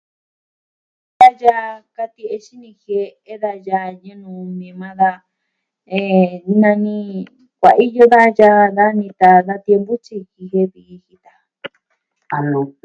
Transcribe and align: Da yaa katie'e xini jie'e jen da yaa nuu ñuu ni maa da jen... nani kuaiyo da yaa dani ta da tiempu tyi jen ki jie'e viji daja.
Da 1.19 1.27
yaa 1.43 1.69
katie'e 1.95 2.37
xini 2.45 2.69
jie'e 2.81 3.05
jen 3.25 3.41
da 3.43 3.51
yaa 3.67 3.89
nuu 4.01 4.15
ñuu 4.23 4.55
ni 4.59 4.69
maa 4.79 4.95
da 5.01 5.09
jen... 5.89 6.41
nani 6.61 6.95
kuaiyo 7.59 8.03
da 8.13 8.21
yaa 8.39 8.63
dani 8.77 9.07
ta 9.19 9.29
da 9.47 9.55
tiempu 9.65 9.93
tyi 10.03 10.15
jen 10.19 10.29
ki 10.33 10.41
jie'e 10.51 10.67
viji 10.73 11.15
daja. 11.25 12.73